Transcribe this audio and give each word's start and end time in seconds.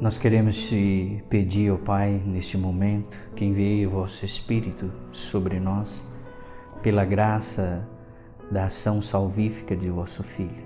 Nós 0.00 0.16
queremos 0.16 0.56
te 0.56 1.22
pedir, 1.28 1.70
ó 1.70 1.76
Pai, 1.76 2.22
neste 2.24 2.56
momento, 2.56 3.14
que 3.36 3.44
envie 3.44 3.86
o 3.86 3.90
vosso 3.90 4.24
Espírito 4.24 4.90
sobre 5.12 5.60
nós, 5.60 6.08
pela 6.82 7.04
graça 7.04 7.86
da 8.50 8.64
ação 8.64 9.02
salvífica 9.02 9.76
de 9.76 9.90
vosso 9.90 10.22
Filho. 10.22 10.64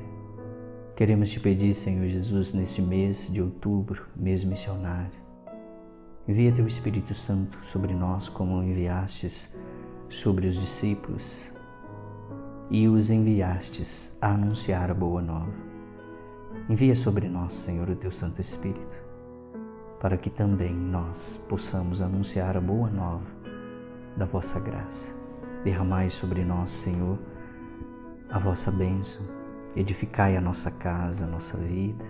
Queremos 0.95 1.31
te 1.31 1.41
pedir, 1.41 1.75
Senhor 1.75 2.07
Jesus, 2.07 2.53
neste 2.53 2.81
mês 2.81 3.29
de 3.29 3.43
outubro, 3.43 4.07
mês 4.15 4.45
missionário, 4.45 5.19
envia 6.29 6.53
teu 6.53 6.69
Espírito 6.69 7.13
Santo 7.13 7.59
sobre 7.65 7.93
nós, 7.93 8.29
como 8.29 8.63
enviastes 8.63 9.59
sobre 10.09 10.47
os 10.47 10.55
discípulos 10.55 11.53
e 12.71 12.87
os 12.87 13.11
enviastes 13.11 14.17
a 14.23 14.31
anunciar 14.31 14.93
a 14.93 14.95
boa 14.95 15.21
nova. 15.21 15.53
Envia 16.69 16.95
sobre 16.95 17.29
nós, 17.29 17.55
Senhor, 17.55 17.91
o 17.91 17.97
teu 17.97 18.13
Santo 18.13 18.41
Espírito 18.41 19.04
para 20.05 20.19
que 20.19 20.29
também 20.29 20.75
nós 20.75 21.43
possamos 21.49 22.03
anunciar 22.03 22.59
a 22.59 22.61
boa 22.61 22.91
nova 22.91 23.25
da 24.19 24.27
vossa 24.27 24.61
graça. 24.61 25.15
Derramai 25.65 26.11
sobre 26.11 26.45
nós, 26.45 26.69
Senhor, 26.69 27.19
a 28.29 28.39
vossa 28.39 28.71
bênção. 28.71 29.25
Edificai 29.75 30.37
a 30.37 30.43
nossa 30.43 30.71
casa, 30.71 31.25
a 31.25 31.27
nossa 31.27 31.57
vida. 31.57 32.05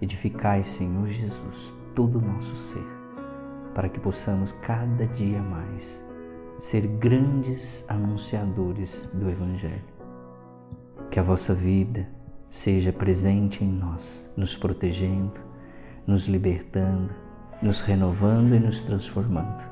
Edificai, 0.00 0.64
Senhor 0.64 1.06
Jesus, 1.06 1.72
todo 1.94 2.18
o 2.18 2.20
nosso 2.20 2.56
ser, 2.56 2.84
para 3.72 3.88
que 3.88 4.00
possamos 4.00 4.50
cada 4.50 5.06
dia 5.06 5.40
mais 5.40 6.04
ser 6.58 6.88
grandes 6.88 7.88
anunciadores 7.88 9.08
do 9.14 9.30
Evangelho. 9.30 9.84
Que 11.08 11.20
a 11.20 11.22
vossa 11.22 11.54
vida 11.54 12.04
seja 12.50 12.92
presente 12.92 13.62
em 13.62 13.70
nós, 13.70 14.28
nos 14.36 14.56
protegendo, 14.56 15.51
nos 16.06 16.26
libertando, 16.26 17.10
nos 17.62 17.80
renovando 17.80 18.54
e 18.54 18.58
nos 18.58 18.82
transformando. 18.82 19.62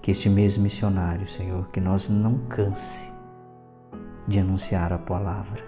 Que 0.00 0.10
este 0.10 0.30
mês 0.30 0.56
missionário, 0.56 1.26
Senhor, 1.26 1.68
que 1.68 1.80
nós 1.80 2.08
não 2.08 2.38
canse 2.48 3.10
de 4.26 4.38
anunciar 4.38 4.92
a 4.92 4.98
palavra, 4.98 5.62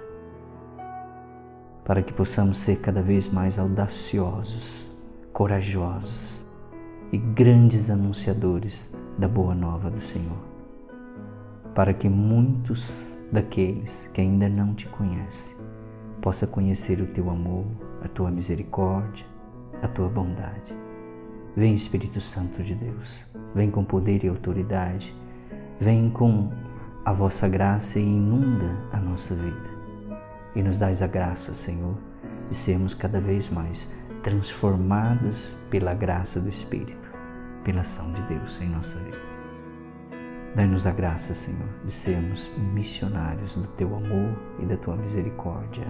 para 1.84 2.02
que 2.02 2.12
possamos 2.12 2.58
ser 2.58 2.76
cada 2.76 3.02
vez 3.02 3.28
mais 3.28 3.58
audaciosos, 3.58 4.90
corajosos 5.32 6.50
e 7.10 7.18
grandes 7.18 7.90
anunciadores 7.90 8.94
da 9.18 9.28
boa 9.28 9.54
nova 9.54 9.90
do 9.90 10.00
Senhor, 10.00 10.38
para 11.74 11.92
que 11.92 12.08
muitos 12.08 13.12
daqueles 13.30 14.06
que 14.08 14.20
ainda 14.20 14.48
não 14.48 14.74
te 14.74 14.86
conhecem 14.86 15.56
possa 16.20 16.46
conhecer 16.46 17.00
o 17.00 17.06
teu 17.06 17.28
amor, 17.28 17.66
a 18.02 18.08
tua 18.08 18.30
misericórdia, 18.30 19.26
a 19.82 19.88
tua 19.88 20.08
bondade. 20.08 20.74
Vem 21.54 21.74
Espírito 21.74 22.20
Santo 22.20 22.62
de 22.62 22.74
Deus, 22.74 23.26
vem 23.54 23.70
com 23.70 23.84
poder 23.84 24.24
e 24.24 24.28
autoridade, 24.28 25.14
vem 25.78 26.08
com 26.08 26.50
a 27.04 27.12
vossa 27.12 27.48
graça 27.48 27.98
e 27.98 28.02
inunda 28.02 28.74
a 28.92 28.96
nossa 28.98 29.34
vida. 29.34 29.70
E 30.54 30.62
nos 30.62 30.78
dais 30.78 31.02
a 31.02 31.06
graça, 31.06 31.52
Senhor, 31.52 31.96
de 32.48 32.54
sermos 32.54 32.94
cada 32.94 33.20
vez 33.20 33.50
mais 33.50 33.92
transformados 34.22 35.56
pela 35.68 35.92
graça 35.92 36.40
do 36.40 36.48
Espírito, 36.48 37.10
pela 37.64 37.80
ação 37.80 38.12
de 38.12 38.22
Deus 38.22 38.60
em 38.60 38.68
nossa 38.68 38.98
vida. 39.00 39.20
Dai-nos 40.54 40.86
a 40.86 40.92
graça, 40.92 41.34
Senhor, 41.34 41.68
de 41.84 41.92
sermos 41.92 42.50
missionários 42.74 43.56
do 43.56 43.66
teu 43.68 43.94
amor 43.96 44.38
e 44.60 44.66
da 44.66 44.76
tua 44.76 44.96
misericórdia. 44.96 45.86